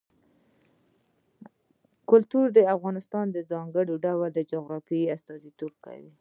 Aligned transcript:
کلتور 2.09 2.45
د 2.57 2.59
افغانستان 2.75 3.25
د 3.31 3.37
ځانګړي 3.51 3.95
ډول 4.05 4.31
جغرافیه 4.51 5.11
استازیتوب 5.15 5.73
کوي. 5.85 6.11